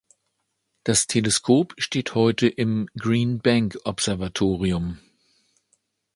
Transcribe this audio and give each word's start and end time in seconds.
Das 0.83 1.05
Teleskop 1.05 1.75
steht 1.77 2.15
heute 2.15 2.47
im 2.47 2.87
Green-Bank-Observatorium. 2.97 4.97